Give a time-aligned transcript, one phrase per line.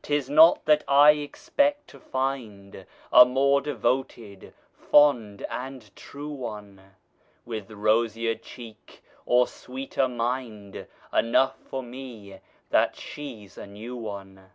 [0.00, 6.94] 'Tis not that I expect to find A more devoted, fond and true one,
[7.44, 14.46] With rosier cheek or sweeter mind Enough for me that she's a new one.